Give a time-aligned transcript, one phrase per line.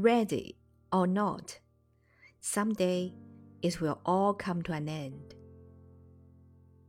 [0.00, 0.56] Ready
[0.92, 1.58] or not,
[2.38, 3.12] someday
[3.62, 5.34] it will all come to an end.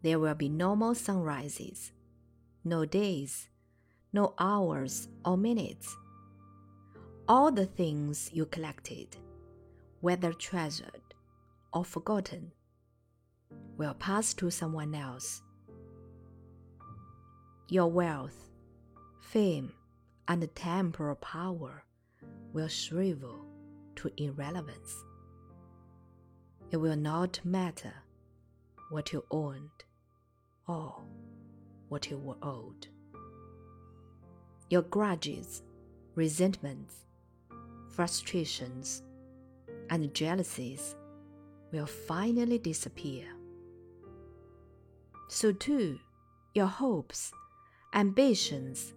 [0.03, 1.91] There will be no more sunrises,
[2.63, 3.49] no days,
[4.13, 5.97] no hours or minutes.
[7.27, 9.17] All the things you collected,
[10.01, 11.15] whether treasured
[11.73, 12.51] or forgotten,
[13.75, 15.41] will pass to someone else.
[17.69, 18.51] Your wealth,
[19.19, 19.73] fame,
[20.27, 21.85] and temporal power
[22.53, 23.45] will shrivel
[23.95, 25.03] to irrelevance.
[26.71, 27.93] It will not matter
[28.89, 29.83] what you owned
[30.67, 31.01] or
[31.89, 32.87] what you were owed.
[34.69, 35.63] Your grudges,
[36.15, 37.05] resentments,
[37.89, 39.03] frustrations,
[39.89, 40.95] and jealousies
[41.71, 43.25] will finally disappear.
[45.27, 45.99] So, too,
[46.53, 47.31] your hopes,
[47.93, 48.93] ambitions,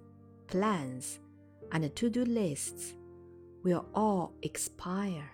[0.47, 1.21] plans,
[1.71, 2.95] and to do lists
[3.63, 5.31] will all expire.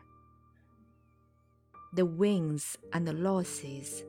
[1.95, 4.05] The wins and the losses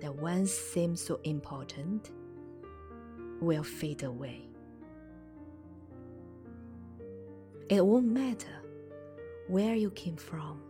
[0.00, 2.10] that once seemed so important
[3.40, 4.42] will fade away.
[7.68, 8.60] It won't matter
[9.48, 10.60] where you came from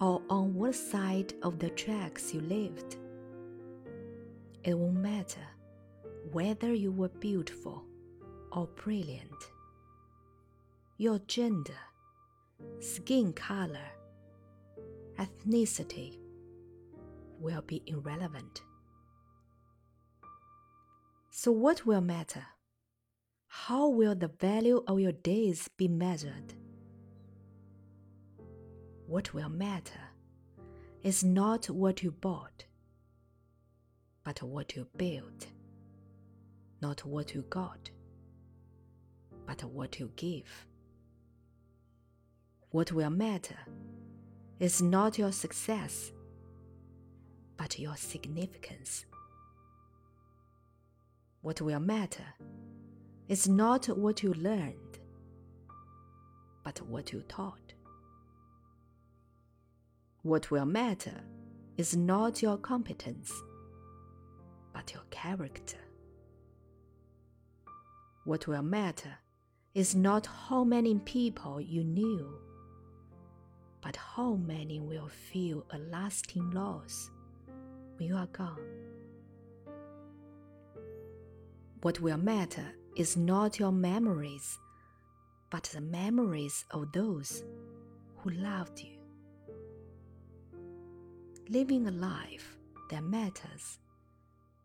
[0.00, 2.96] or on what side of the tracks you lived.
[4.64, 5.46] It won't matter
[6.32, 7.84] whether you were beautiful
[8.50, 9.52] or brilliant.
[10.98, 11.76] Your gender,
[12.80, 13.90] skin color,
[15.18, 16.18] ethnicity
[17.38, 18.62] will be irrelevant.
[21.30, 22.46] So, what will matter?
[23.46, 26.54] How will the value of your days be measured?
[29.06, 30.00] What will matter
[31.02, 32.64] is not what you bought,
[34.24, 35.46] but what you built,
[36.80, 37.90] not what you got,
[39.46, 40.66] but what you give.
[42.76, 43.56] What will matter
[44.60, 46.12] is not your success,
[47.56, 49.06] but your significance.
[51.40, 52.34] What will matter
[53.28, 54.98] is not what you learned,
[56.64, 57.72] but what you taught.
[60.20, 61.22] What will matter
[61.78, 63.32] is not your competence,
[64.74, 65.80] but your character.
[68.26, 69.14] What will matter
[69.72, 72.38] is not how many people you knew,
[73.80, 77.10] but how many will feel a lasting loss
[77.96, 78.58] when you are gone.
[81.82, 84.58] What will matter is not your memories,
[85.50, 87.44] but the memories of those
[88.18, 88.98] who loved you.
[91.48, 92.56] Living a life
[92.90, 93.78] that matters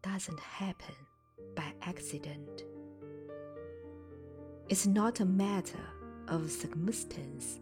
[0.02, 0.96] doesn't happen
[1.56, 2.64] by accident.
[4.70, 5.86] It's not a matter
[6.28, 7.60] of circumstance,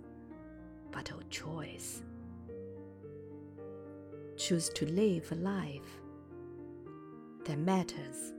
[0.92, 2.02] but of choice.
[4.38, 6.02] Choose to live a life
[7.46, 8.34] that matters